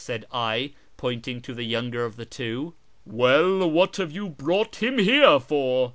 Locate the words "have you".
3.97-4.29